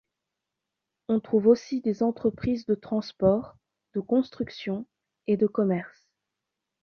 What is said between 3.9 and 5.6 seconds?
de construction et de